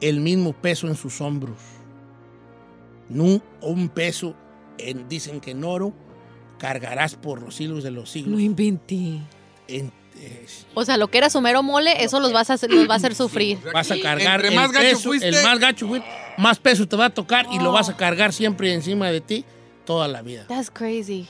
[0.00, 1.56] el mismo peso en sus hombros.
[3.08, 4.34] No un peso,
[4.78, 5.92] en- dicen que en oro,
[6.58, 8.32] cargarás por los siglos de los siglos.
[8.34, 9.20] No inventé.
[9.68, 12.70] En- eh, O sea, lo que era su mero mole, eso los, vas a hacer,
[12.70, 13.58] los va a hacer sufrir.
[13.72, 16.96] vas a cargar el más gacho peso, fuiste- el más gacho fuiste, más peso te
[16.96, 19.44] va a tocar y lo vas a cargar siempre encima de ti
[19.86, 20.44] toda la vida.
[20.48, 21.26] That's crazy.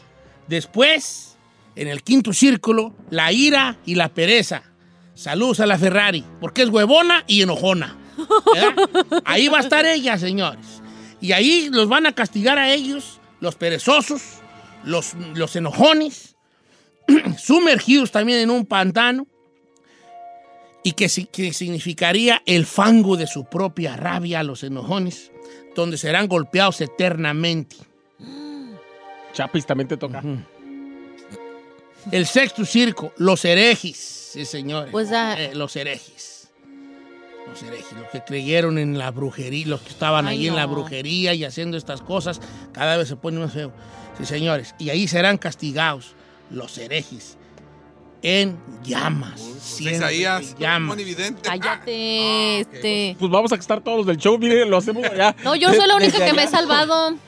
[0.49, 1.30] Después,
[1.77, 4.63] en el quinto círculo, la ira y la pereza.
[5.15, 7.97] Saludos a la Ferrari, porque es huevona y enojona.
[8.55, 9.23] ¿verdad?
[9.25, 10.83] Ahí va a estar ella, señores.
[11.23, 14.23] Y ahí los van a castigar a ellos, los perezosos,
[14.85, 16.35] los, los enojones,
[17.39, 19.27] sumergidos también en un pantano,
[20.83, 25.31] y que, si- que significaría el fango de su propia rabia a los enojones,
[25.77, 27.77] donde serán golpeados eternamente.
[29.35, 30.23] Chapis también te toca.
[32.11, 33.97] El sexto circo, los herejes,
[34.33, 34.91] sí señores.
[34.91, 35.37] Pues, ah.
[35.39, 36.51] Eh, los herejes.
[37.49, 40.67] Los herejes, los que creyeron en la brujería, los que estaban Ay, ahí en la
[40.67, 42.41] brujería y haciendo estas cosas,
[42.73, 43.73] cada vez se pone más feo.
[44.19, 44.75] Sí, señores.
[44.79, 46.15] Y ahí serán castigados
[46.51, 47.39] los herejes
[48.23, 49.41] en llamas.
[49.41, 50.89] siempre Isaías, en llamas.
[50.89, 51.43] monividente.
[51.43, 53.17] Cállate, este.
[53.19, 55.35] Pues vamos a estar todos los del show, miren, lo hacemos allá.
[55.43, 57.19] No, yo soy la única que me he allá.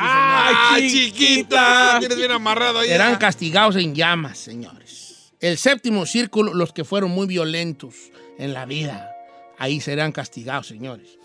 [0.00, 0.56] Salvado.
[0.72, 1.96] ¡Ay, chiquita!
[1.98, 2.88] Tienes bien amarrado ahí.
[2.88, 5.32] Serán castigados en llamas, señores.
[5.40, 7.94] El séptimo círculo, los que fueron muy violentos
[8.38, 9.10] en la vida,
[9.58, 11.18] ahí serán castigados, señores.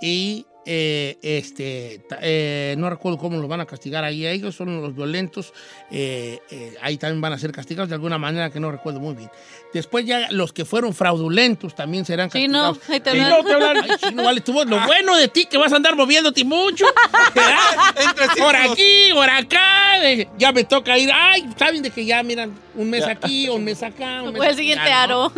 [0.00, 4.26] Y eh, este, eh, no recuerdo cómo los van a castigar ahí.
[4.26, 5.52] Ellos son los violentos.
[5.90, 9.14] eh, eh, ahí también van a ser castigados de alguna manera que no recuerdo muy
[9.14, 9.30] bien.
[9.72, 12.90] Después ya los que fueron fraudulentos también serán Sí, no, castigados.
[12.90, 13.30] ahí te Sí, hablan.
[13.30, 13.76] no, te hablan.
[13.84, 16.84] Ay, chino, vale, tú, lo bueno de ti que vas a andar moviéndote mucho.
[17.34, 18.72] por círculos.
[18.72, 19.98] aquí, por acá.
[20.38, 21.10] ya me toca ir.
[21.12, 24.22] Ay, saben de que ya, miran, un mes aquí, un mes acá.
[24.22, 24.96] Un mes Fue el acá, siguiente ¿no?
[24.96, 25.32] aro.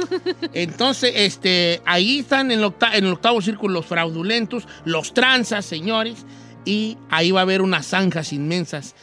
[0.52, 5.64] Entonces, este, ahí están en el, octa- en el octavo círculo los fraudulentos, los tranzas,
[5.64, 6.24] señores,
[6.64, 8.94] y ahí va a haber unas zanjas inmensas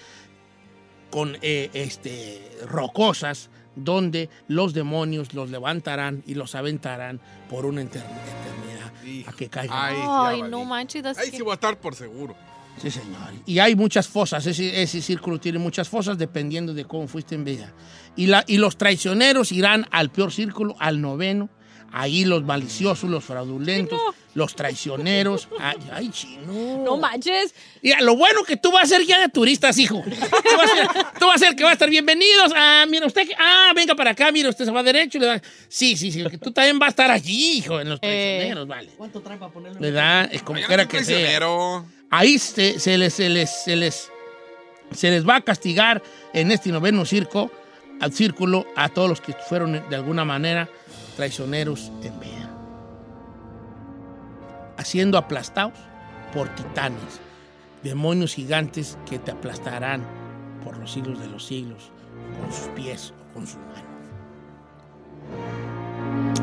[1.12, 8.04] con eh, este, rocosas donde los demonios los levantarán y los aventarán por una eter-
[8.06, 9.78] eternidad a que caigan.
[9.78, 11.06] Ay, no manches.
[11.18, 12.36] Ahí sí voy a estar por seguro.
[12.82, 13.34] Sí, señor.
[13.46, 14.46] Y hay muchas fosas.
[14.46, 17.74] Ese, ese círculo tiene muchas fosas dependiendo de cómo fuiste en vida.
[18.16, 21.50] Y, la, y los traicioneros irán al peor círculo, al noveno.
[21.98, 23.98] Ahí los maliciosos, los fraudulentos,
[24.34, 25.48] los traicioneros.
[25.58, 26.84] Ay, ay, chino.
[26.84, 27.56] No manches.
[27.82, 30.04] Mira, lo bueno que tú vas a ser guía de turistas, hijo.
[30.06, 32.52] Tú vas a ser, tú vas a ser el que va a estar bienvenidos.
[32.54, 33.26] Ah, mira usted.
[33.26, 35.18] que- Ah, venga para acá, mira, usted se va derecho.
[35.20, 37.88] y le da- Sí, sí, sí, que tú también vas a estar allí, hijo, en
[37.88, 38.90] los traicioneros, vale.
[38.98, 39.80] ¿Cuánto trae para ponerlo?
[39.80, 40.28] ¿Verdad?
[40.34, 41.40] Es como quiera que sea.
[42.10, 44.12] Ahí se, se les, se, les, se, les,
[44.92, 46.04] se les va a castigar
[46.34, 47.50] en este noveno circo,
[48.02, 50.68] al círculo a todos los que fueron de alguna manera
[51.16, 52.52] traicioneros en vida.
[54.78, 55.78] Haciendo aplastados
[56.34, 57.22] por titanes,
[57.84, 60.04] demonios gigantes que te aplastarán
[60.64, 61.92] por los siglos de los siglos
[62.40, 63.86] con sus pies o con sus manos.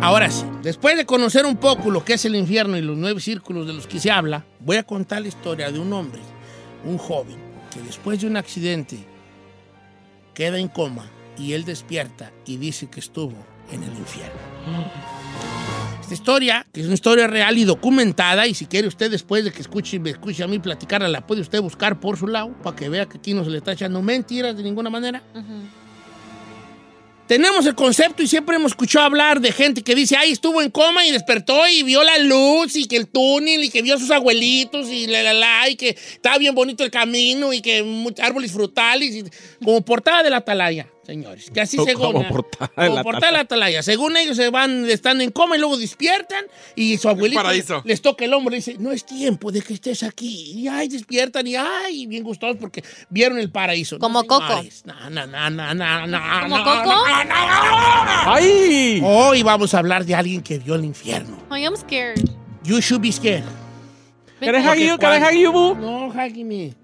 [0.00, 3.20] Ahora sí, después de conocer un poco lo que es el infierno y los nueve
[3.20, 6.20] círculos de los que se habla, voy a contar la historia de un hombre,
[6.84, 7.36] un joven,
[7.72, 8.98] que después de un accidente
[10.34, 11.08] queda en coma
[11.38, 13.36] y él despierta y dice que estuvo
[13.70, 14.51] en el infierno.
[16.00, 19.52] Esta historia, que es una historia real y documentada, y si quiere usted después de
[19.52, 22.76] que escuche, me escuche a mí platicarla, la puede usted buscar por su lado para
[22.76, 25.22] que vea que aquí no se le está echando mentiras de ninguna manera.
[27.26, 30.70] Tenemos el concepto y siempre hemos escuchado hablar de gente que dice, ay, estuvo en
[30.70, 33.98] coma y despertó y vio la luz y que el túnel y que vio a
[33.98, 37.82] sus abuelitos y la, la, la, y que estaba bien bonito el camino y que
[38.20, 39.24] árboles frutales, y,
[39.64, 41.50] como portada de la atalaya, señores.
[41.50, 43.82] Que así Como de como la portada de la atalaya.
[43.82, 46.44] Según ellos se van, están en coma y luego despiertan
[46.76, 47.82] y su abuelito paraíso.
[47.84, 50.52] les toca el hombro y dice, no es tiempo de que estés aquí.
[50.56, 53.98] Y ay, despiertan y ay, bien gustosos porque vieron el paraíso.
[53.98, 54.46] Como No, Coco.
[54.48, 54.84] señores.
[54.86, 56.84] No, no, no, no, no, no, ¿Como no, Coco?
[56.84, 58.32] no, no, no, no.
[58.34, 59.00] ¡Ay!
[59.04, 61.36] Hoy vamos a hablar de alguien que vio el infierno.
[61.56, 62.20] I am scared.
[62.64, 63.44] You should be scared.
[64.40, 65.74] ¿Querés Porque hagi- querés cuando- hagi, bu?
[65.76, 66.74] No, hagi me.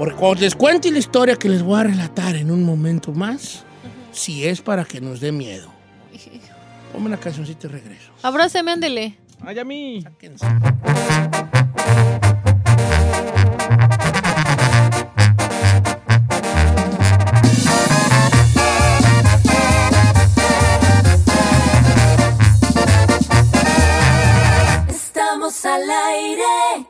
[0.00, 3.66] Porque cuando les cuente la historia que les voy a relatar en un momento más,
[4.12, 5.70] si es para que nos dé miedo.
[6.90, 8.10] Ponme una cancioncita y regreso.
[8.22, 9.18] Abrázame, ándele.
[9.42, 10.00] Ay, a mí.
[10.00, 10.46] Sáquense.
[24.88, 26.89] Estamos al aire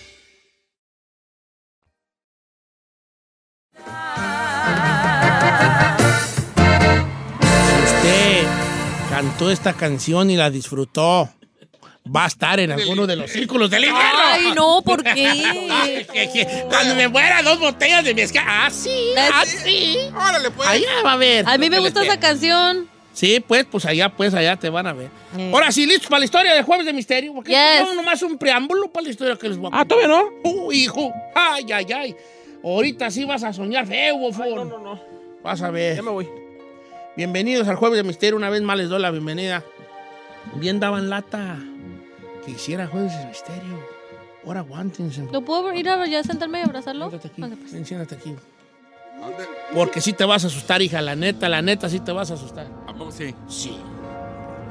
[9.21, 11.29] Cantó esta canción y la disfrutó,
[12.13, 14.19] va a estar en alguno de los círculos del infierno.
[14.31, 16.07] Ay, no, ¿por qué?
[16.69, 18.43] Cuando me muera dos botellas de mezcal.
[18.47, 19.95] Ah, sí, ah, sí.
[20.15, 20.67] Órale, pues.
[20.67, 21.47] Allá va a ver.
[21.47, 22.89] A mí me gusta esa canción.
[23.13, 25.11] Sí, pues, pues allá, pues allá te van a ver.
[25.37, 25.51] Eh.
[25.53, 27.31] Ahora sí, listos para la historia de Jueves de Misterio.
[27.35, 27.83] Porque Yes.
[27.85, 30.29] no nomás un preámbulo para la historia que les voy a Ah, ¿todavía no?
[30.43, 31.13] Uh, hijo.
[31.35, 32.15] Ay, ay, ay.
[32.63, 34.49] Ahorita sí vas a soñar feo, bofón.
[34.55, 35.01] No, no, no.
[35.43, 35.97] Vas a ver.
[35.97, 36.40] Ya me voy.
[37.17, 38.37] Bienvenidos al Jueves de Misterio.
[38.37, 39.63] Una vez más les doy la bienvenida.
[40.55, 41.57] Bien daban lata
[42.45, 43.85] que hiciera Jueves de Misterio.
[44.45, 45.27] Ahora aguántense.
[45.29, 47.09] ¿Lo puedo ir a ya sentarme y abrazarlo?
[47.09, 47.43] Siéntate aquí.
[47.43, 47.73] Ande, pues.
[47.73, 48.35] ven, siéntate aquí.
[49.73, 51.01] Porque sí te vas a asustar, hija.
[51.01, 52.67] La neta, la neta, sí te vas a asustar.
[52.87, 53.35] ¿A poco sí?
[53.49, 53.77] Sí.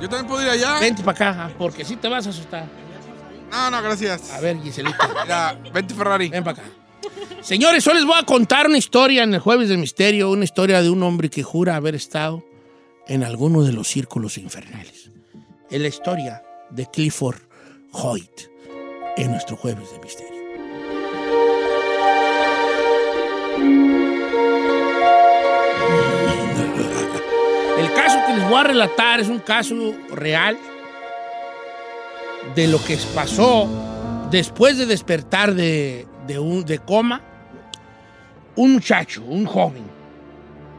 [0.00, 0.80] Yo también puedo ir allá.
[0.80, 2.64] Vente para acá, porque sí te vas a asustar.
[3.50, 4.32] No, no, gracias.
[4.32, 5.10] A ver, Giselita.
[5.22, 6.30] Mira, vente Ferrari.
[6.30, 6.70] Ven para acá.
[7.40, 10.82] Señores, hoy les voy a contar una historia en el Jueves de Misterio, una historia
[10.82, 12.44] de un hombre que jura haber estado
[13.08, 15.10] en alguno de los círculos infernales.
[15.70, 17.40] Es la historia de Clifford
[17.92, 18.48] Hoyt
[19.16, 20.40] en nuestro Jueves de Misterio.
[27.78, 30.58] El caso que les voy a relatar es un caso real
[32.54, 33.68] de lo que pasó
[34.30, 36.06] después de despertar de,
[36.38, 37.20] de coma.
[38.56, 39.82] Un muchacho, un joven,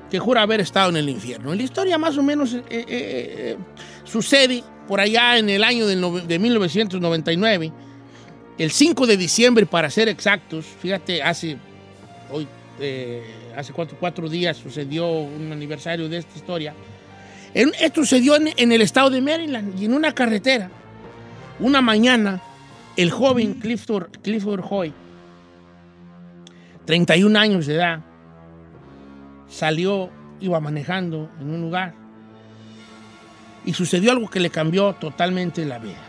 [0.09, 1.53] que jura haber estado en el infierno.
[1.55, 3.57] La historia más o menos eh, eh, eh,
[4.03, 7.71] sucede por allá en el año del de 1999,
[8.57, 11.57] el 5 de diciembre para ser exactos, fíjate, hace,
[12.29, 12.47] hoy,
[12.79, 13.23] eh,
[13.55, 16.73] hace cuatro, días sucedió un aniversario de esta historia.
[17.53, 20.69] En- esto sucedió en, en el estado de Maryland y en una carretera.
[21.59, 22.41] Una mañana,
[22.97, 24.93] el joven Clifford, Clifford Hoy,
[26.91, 28.01] 31 años de edad,
[29.47, 30.09] salió,
[30.41, 31.93] iba manejando en un lugar
[33.63, 36.03] y sucedió algo que le cambió totalmente la vida.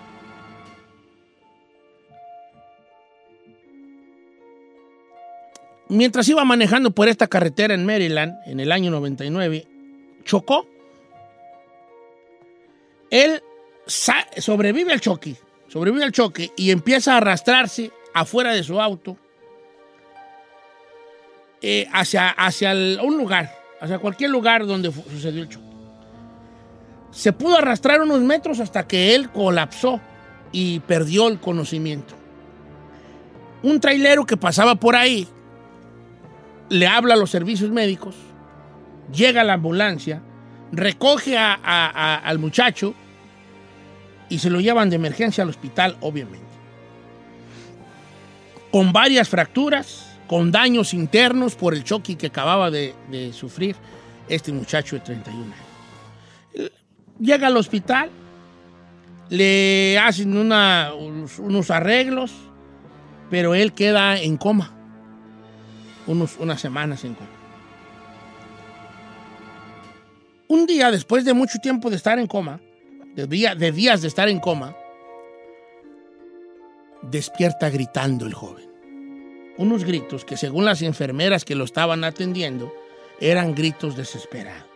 [5.88, 9.64] Mientras iba manejando por esta carretera en Maryland en el año 99,
[10.25, 10.66] chocó.
[13.09, 13.40] Él
[13.87, 15.37] sobrevive al choque,
[15.68, 19.16] sobrevive al choque y empieza a arrastrarse afuera de su auto
[21.62, 25.66] eh, hacia, hacia un lugar, hacia cualquier lugar donde sucedió el choque.
[27.11, 30.01] Se pudo arrastrar unos metros hasta que él colapsó
[30.51, 32.14] y perdió el conocimiento.
[33.62, 35.29] Un trailero que pasaba por ahí
[36.68, 38.14] le habla a los servicios médicos,
[39.12, 40.22] llega la ambulancia,
[40.72, 42.94] recoge a- a- a- al muchacho
[44.31, 46.46] y se lo llevan de emergencia al hospital, obviamente.
[48.70, 52.94] Con varias fracturas, con daños internos por el choque que acababa de,
[53.32, 53.76] sufrir
[54.28, 56.70] este muchacho de 31 años.
[57.20, 58.11] Llega al hospital,
[59.28, 62.32] le hacen unos arreglos,
[63.30, 64.72] pero él queda en coma,
[66.06, 67.28] unos, unas semanas en coma.
[70.48, 72.61] Un día, después de mucho tiempo de estar en coma,
[73.14, 74.76] de, día- de días de estar en coma,
[77.02, 78.71] despierta gritando el joven.
[79.62, 82.75] Unos gritos que según las enfermeras que lo estaban atendiendo,
[83.20, 84.66] eran gritos desesperados.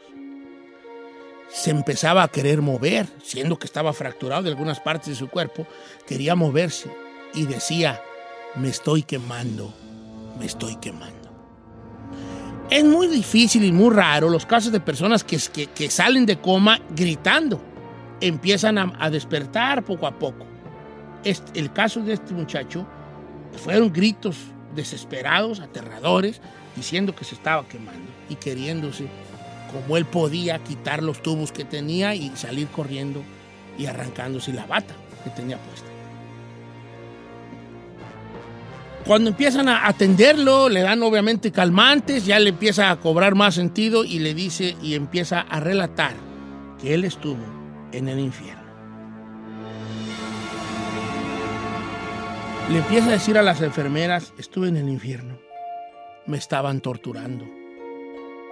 [1.48, 5.66] Se empezaba a querer mover, siendo que estaba fracturado de algunas partes de su cuerpo,
[6.06, 6.88] quería moverse
[7.34, 8.00] y decía,
[8.54, 9.74] me estoy quemando,
[10.38, 11.32] me estoy quemando.
[12.70, 15.38] Es muy difícil y muy raro los casos de personas que,
[15.74, 17.60] que- salen de coma gritando,
[18.20, 20.46] empiezan a, a despertar poco a poco.
[21.24, 22.86] Este- el caso de este muchacho
[23.64, 24.36] fueron gritos
[24.76, 26.40] desesperados, aterradores,
[26.76, 29.08] diciendo que se estaba quemando y queriéndose,
[29.72, 33.22] como él podía, quitar los tubos que tenía y salir corriendo
[33.78, 35.86] y arrancándose la bata que tenía puesta.
[39.06, 44.04] Cuando empiezan a atenderlo, le dan obviamente calmantes, ya le empieza a cobrar más sentido
[44.04, 46.14] y le dice y empieza a relatar
[46.80, 47.44] que él estuvo
[47.92, 48.55] en el infierno.
[52.68, 55.38] Le empieza a decir a las enfermeras, estuve en el infierno,
[56.26, 57.46] me estaban torturando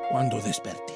[0.08, 0.94] cuando desperté.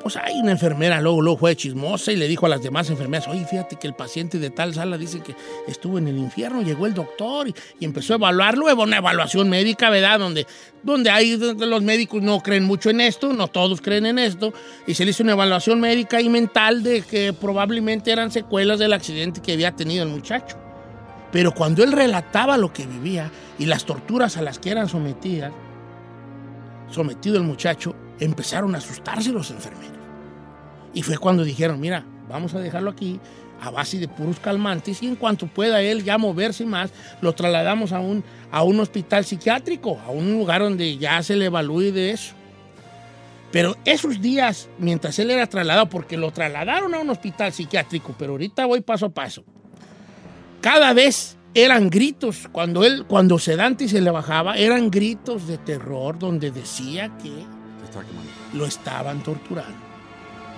[0.00, 3.26] Pues hay una enfermera, luego, luego fue chismosa y le dijo a las demás enfermeras,
[3.26, 5.34] oye, fíjate que el paciente de tal sala dice que
[5.66, 9.90] estuvo en el infierno, llegó el doctor y, empezó a evaluarlo, hubo una evaluación médica,
[9.90, 10.20] ¿verdad?
[10.20, 10.46] Donde,
[10.84, 14.54] donde hay, donde los médicos no creen mucho en esto, no todos creen en esto,
[14.86, 18.92] y se le hizo una evaluación médica y mental de que probablemente eran secuelas del
[18.92, 20.63] accidente que había tenido el muchacho.
[21.34, 25.52] Pero cuando él relataba lo que vivía y las torturas a las que eran sometidas,
[26.88, 29.98] sometido el muchacho, empezaron a asustarse los enfermeros.
[30.92, 33.18] Y fue cuando dijeron, mira, vamos a dejarlo aquí
[33.60, 37.90] a base de puros calmantes y en cuanto pueda él ya moverse más, lo trasladamos
[37.90, 42.12] a un, a un hospital psiquiátrico, a un lugar donde ya se le evalúe de
[42.12, 42.32] eso.
[43.50, 48.34] Pero esos días, mientras él era trasladado, porque lo trasladaron a un hospital psiquiátrico, pero
[48.34, 49.44] ahorita voy paso a paso.
[50.64, 56.18] Cada vez eran gritos, cuando él, cuando Sedante se le bajaba, eran gritos de terror
[56.18, 57.30] donde decía que
[58.56, 59.76] lo estaban torturando,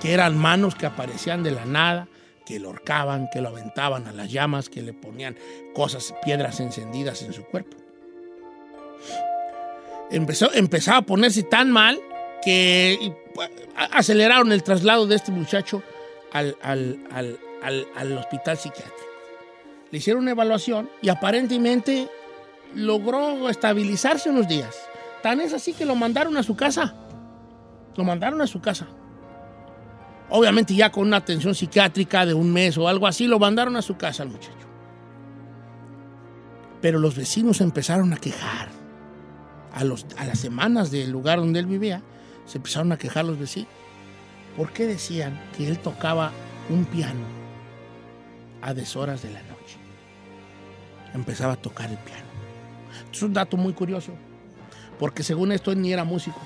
[0.01, 2.07] que eran manos que aparecían de la nada,
[2.47, 5.37] que lo horcaban, que lo aventaban a las llamas, que le ponían
[5.75, 7.77] cosas, piedras encendidas en su cuerpo.
[10.13, 11.99] Empezó, empezaba a ponerse tan mal
[12.45, 13.51] que pues,
[13.93, 15.83] aceleraron el traslado de este muchacho
[16.33, 19.06] al- al- al- al hospital psiquiátrico.
[19.91, 22.09] Le hicieron una evaluación y aparentemente
[22.75, 24.75] logró estabilizarse unos días.
[25.23, 26.95] Tan es así que lo mandaron a su casa.
[27.97, 28.87] Lo mandaron a su casa.
[30.29, 33.83] Obviamente ya con una atención psiquiátrica de un mes o algo así, lo mandaron a
[33.83, 34.53] su casa al muchacho.
[36.81, 38.69] Pero los vecinos empezaron a quejar.
[39.73, 42.03] A, a las semanas del lugar donde él vivía,
[42.45, 43.69] se empezaron a quejar los vecinos.
[44.57, 46.33] ¿Por qué decían que él tocaba
[46.71, 47.27] un piano
[48.63, 49.56] a deshoras de la noche?
[51.17, 52.27] Empezaba a tocar el piano.
[53.11, 54.13] Es un dato muy curioso,
[54.99, 56.39] porque según esto él ni era músico.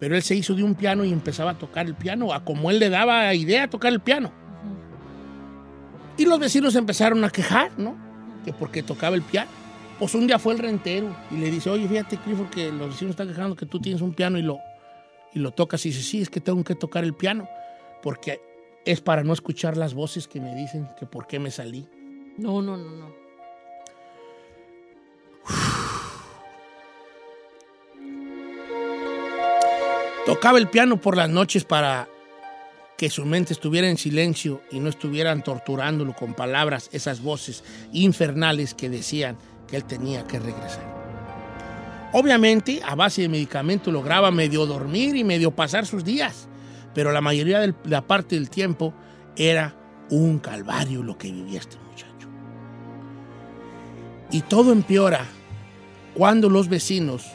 [0.00, 2.70] Pero él se hizo de un piano y empezaba a tocar el piano, a como
[2.70, 4.32] él le daba idea a tocar el piano.
[6.18, 7.96] Y los vecinos empezaron a quejar, ¿no?
[8.44, 9.50] Que porque tocaba el piano.
[9.98, 13.12] Pues un día fue el rentero y le dice, oye, fíjate, Clifford, que los vecinos
[13.12, 14.58] están quejando que tú tienes un piano y lo,
[15.32, 15.86] y lo tocas.
[15.86, 17.48] Y dice, sí, es que tengo que tocar el piano,
[18.02, 18.40] porque
[18.84, 21.86] es para no escuchar las voces que me dicen que por qué me salí.
[22.38, 23.25] No, no, no, no.
[30.26, 32.08] Tocaba el piano por las noches para
[32.98, 37.62] que su mente estuviera en silencio y no estuvieran torturándolo con palabras, esas voces
[37.92, 39.36] infernales que decían
[39.68, 40.96] que él tenía que regresar.
[42.12, 46.48] Obviamente, a base de medicamento lograba medio dormir y medio pasar sus días,
[46.92, 48.92] pero la mayoría de la parte del tiempo
[49.36, 49.76] era
[50.10, 52.28] un calvario lo que vivía este muchacho.
[54.32, 55.24] Y todo empeora
[56.14, 57.26] cuando los vecinos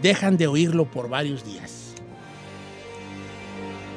[0.00, 1.79] dejan de oírlo por varios días.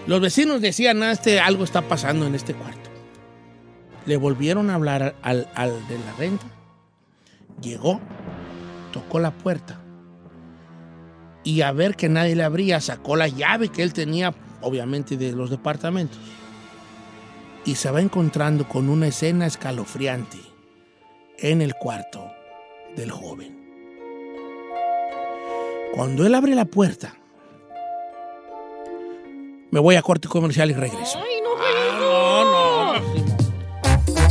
[0.08, 2.90] Los vecinos decían, ah, este, algo está pasando en este cuarto.
[4.06, 6.46] Le volvieron a hablar al, al de la renta.
[7.62, 8.02] Llegó,
[8.92, 9.80] tocó la puerta
[11.44, 15.34] y a ver que nadie le abría, sacó la llave que él tenía, obviamente, de
[15.34, 16.20] los departamentos.
[17.66, 20.38] Y se va encontrando con una escena escalofriante
[21.38, 22.32] en el cuarto
[22.96, 23.62] del joven.
[25.94, 27.16] Cuando él abre la puerta,
[29.74, 31.18] me voy a corte comercial y regreso.
[31.18, 34.24] Ay, no, Ah, no, no.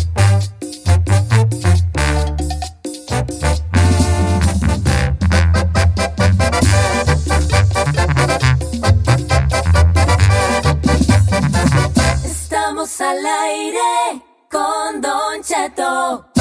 [12.25, 16.32] Estamos al aire con Don Cheto.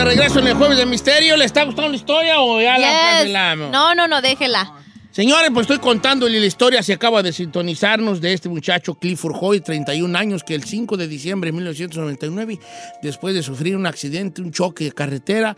[0.00, 1.36] De regreso en el Jueves de Misterio.
[1.36, 2.96] ¿Le está gustando la historia o ya la Yes.
[3.10, 3.70] cancelamos?
[3.70, 4.72] No, no, no, déjela.
[5.10, 6.82] Señores, pues estoy contándole la historia.
[6.82, 11.06] Se acaba de sintonizarnos de este muchacho Clifford Hoy, 31 años, que el 5 de
[11.06, 12.58] diciembre de 1999,
[13.02, 15.54] después de sufrir un accidente, un choque de carretera,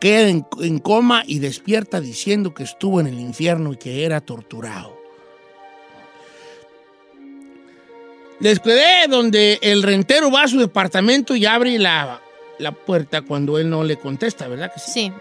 [0.00, 4.20] queda en, en coma y despierta diciendo que estuvo en el infierno y que era
[4.20, 4.98] torturado.
[8.40, 12.20] Quedé donde el rentero va a su departamento y abre la,
[12.58, 14.90] la puerta cuando él no le contesta, ¿verdad que sí?
[14.92, 15.12] Sí.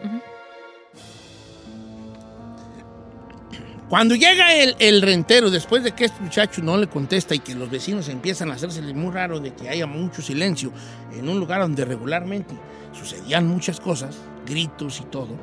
[3.90, 7.54] Cuando llega el, el rentero, después de que este muchacho no le contesta y que
[7.54, 10.72] los vecinos empiezan a hacerse muy raro de que haya mucho silencio
[11.14, 12.56] en un lugar donde regularmente
[12.92, 14.18] sucedían muchas cosas,
[14.48, 15.36] gritos y todo,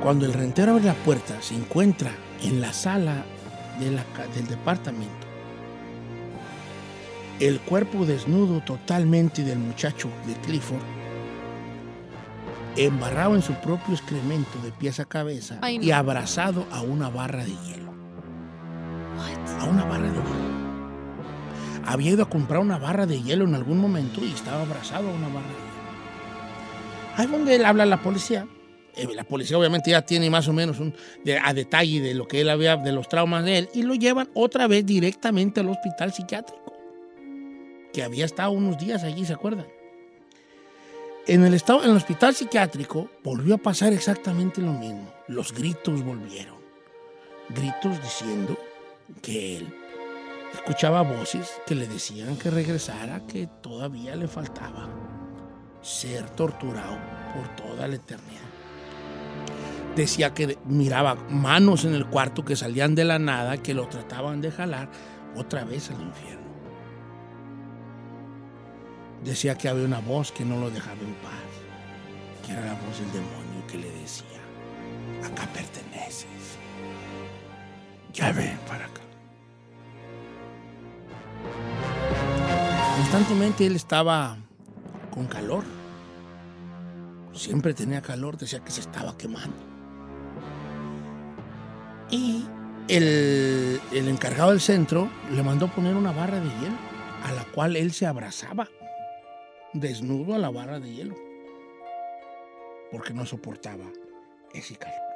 [0.00, 3.24] cuando el rentero abre la puerta, se encuentra en la sala
[3.80, 5.21] de la ca- del departamento
[7.46, 10.80] el cuerpo desnudo totalmente del muchacho de Clifford,
[12.76, 15.84] embarrado en su propio excremento de pies a cabeza Ay, no.
[15.84, 17.92] y abrazado a una barra de hielo.
[19.60, 20.52] A una barra de hielo.
[21.84, 25.12] Había ido a comprar una barra de hielo en algún momento y estaba abrazado a
[25.12, 25.72] una barra de hielo.
[27.16, 28.46] Ahí es donde él habla a la policía.
[28.94, 32.28] Eh, la policía obviamente ya tiene más o menos un, de- a detalle de lo
[32.28, 35.68] que él había, de los traumas de él, y lo llevan otra vez directamente al
[35.70, 36.61] hospital psiquiátrico,
[37.92, 39.66] que había estado unos días allí, ¿se acuerdan?
[41.26, 45.12] En el, estado, en el hospital psiquiátrico volvió a pasar exactamente lo mismo.
[45.28, 46.56] Los gritos volvieron.
[47.48, 48.58] Gritos diciendo
[49.20, 49.74] que él
[50.52, 54.88] escuchaba voces que le decían que regresara, que todavía le faltaba
[55.80, 56.98] ser torturado
[57.34, 58.40] por toda la eternidad.
[59.94, 64.40] Decía que miraba manos en el cuarto que salían de la nada, que lo trataban
[64.40, 64.88] de jalar
[65.36, 66.41] otra vez al infierno.
[69.24, 71.32] Decía que había una voz que no lo dejaba en paz,
[72.44, 74.26] que era la voz del demonio que le decía,
[75.24, 76.26] acá perteneces,
[78.12, 79.00] ya ven para acá.
[82.96, 84.36] Constantemente él estaba
[85.12, 85.62] con calor,
[87.32, 89.56] siempre tenía calor, decía que se estaba quemando.
[92.10, 92.44] Y
[92.88, 96.76] el, el encargado del centro le mandó poner una barra de hielo
[97.24, 98.68] a la cual él se abrazaba
[99.72, 101.14] desnudo a la barra de hielo
[102.90, 103.86] porque no soportaba
[104.52, 105.12] ese calor.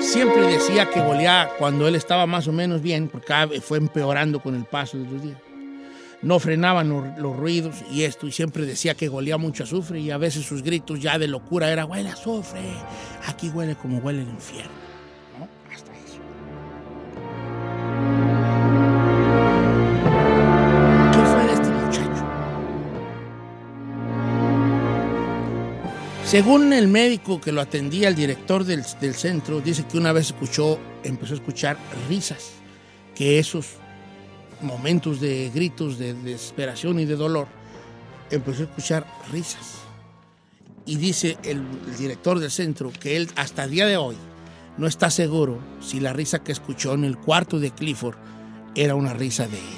[0.00, 4.54] Siempre decía que golía cuando él estaba más o menos bien, porque fue empeorando con
[4.54, 5.38] el paso de los días.
[6.22, 10.18] No frenaban los, ruidos y esto, y siempre decía que golía mucho azufre y a
[10.18, 12.60] veces sus gritos ya de locura era, huele azufre,
[13.26, 14.83] aquí huele como huele el infierno.
[26.26, 30.26] Según el médico que lo atendía, el director del, del centro, dice que una vez
[30.26, 31.76] escuchó, empezó a escuchar
[32.08, 32.52] risas,
[33.14, 33.74] que esos
[34.62, 37.46] momentos de gritos de desesperación y de dolor,
[38.30, 39.74] empezó a escuchar risas.
[40.86, 44.16] Y dice el, el director del centro que él hasta el día de hoy
[44.78, 48.16] no está seguro si la risa que escuchó en el cuarto de Clifford
[48.74, 49.76] era una risa de él.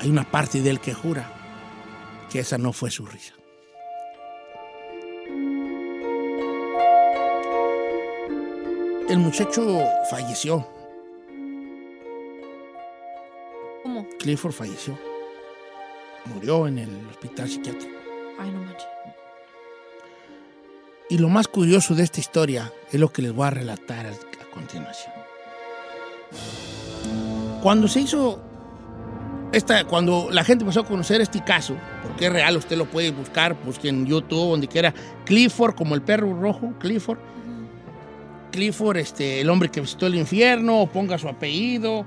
[0.00, 1.32] Hay una parte de él que jura
[2.30, 3.37] que esa no fue su risa.
[9.08, 10.66] El muchacho falleció.
[13.82, 14.06] ¿Cómo?
[14.18, 14.98] Clifford falleció.
[16.26, 17.96] Murió en el hospital psiquiátrico.
[18.38, 18.86] Ay, no manches.
[21.08, 24.12] Y lo más curioso de esta historia es lo que les voy a relatar a,
[24.52, 25.12] continuación.
[27.62, 28.40] Cuando se hizo
[29.52, 33.10] esta, cuando la gente empezó a conocer este caso, porque es real, usted lo puede
[33.12, 34.92] buscar, busque en YouTube, donde quiera,
[35.24, 37.18] Clifford, como el perro rojo, Clifford.
[38.50, 42.04] Clifford, este, el hombre que visitó el infierno, o ponga su apellido.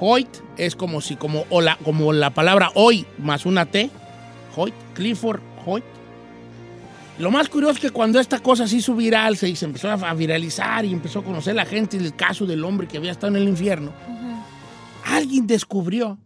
[0.00, 3.90] Hoyt es como si, como, o la, como la palabra hoy más una T.
[4.54, 5.84] Hoyt, Clifford, Hoyt.
[7.18, 10.14] Lo más curioso es que cuando esta cosa se hizo viral, se, se empezó a,
[10.14, 13.42] viralizar y empezó a conocer la gente el caso del hombre que había estado en
[13.42, 13.92] el infierno,
[15.04, 16.16] alguien descubrió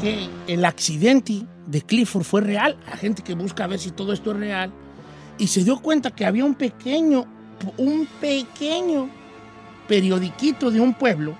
[0.00, 2.76] que el accidente de Clifford fue real.
[2.86, 4.70] La gente que busca a ver si todo esto es real.
[5.38, 7.26] Y se dio cuenta que había un pequeño,
[7.76, 9.08] un pequeño
[9.86, 11.36] periodiquito de un pueblo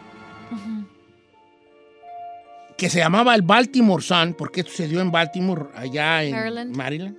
[2.76, 6.76] que se llamaba el Baltimore Sun, porque esto se dio en Baltimore, allá en Maryland.
[6.76, 7.16] Maryland,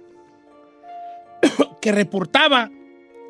[1.81, 2.69] que reportaba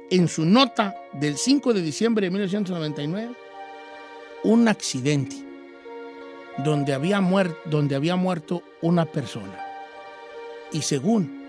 [0.10, 3.36] en su nota del 5 de diciembre de 1999
[4.44, 5.36] un accidente
[6.58, 7.22] donde había,
[7.66, 9.60] donde había muerto una persona.
[10.72, 11.46] Y según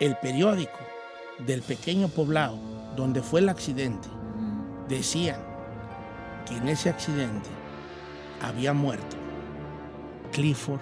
[0.00, 0.78] el periódico
[1.38, 4.08] del pequeño poblado donde fue el accidente,
[4.88, 5.40] decían
[6.46, 7.48] que en ese accidente
[8.42, 9.16] había muerto
[10.32, 10.80] Clifford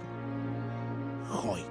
[1.30, 1.66] Hoyt.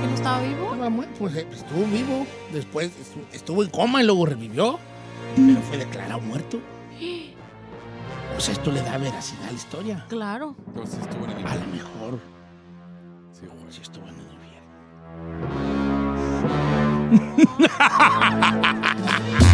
[0.00, 0.74] ¿Que no estaba vivo?
[1.18, 4.78] Pues eh, estuvo vivo, después estu- estuvo en coma y luego revivió,
[5.36, 6.58] pero fue declarado muerto.
[8.34, 10.04] Pues esto le da veracidad a la historia.
[10.08, 10.56] Claro.
[10.66, 12.18] Entonces estuvo en el A lo mejor
[13.32, 13.72] Sí, güey.
[13.72, 14.34] sí estuvo en el Don